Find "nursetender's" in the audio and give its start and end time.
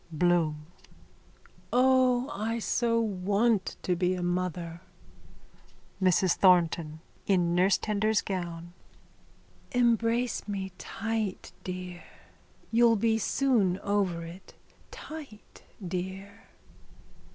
7.53-8.21